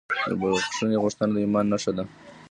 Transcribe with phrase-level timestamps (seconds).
[0.29, 2.03] د بښنې غوښتنه د ایمان نښه ده.